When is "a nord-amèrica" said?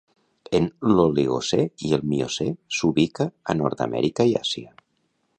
3.53-4.27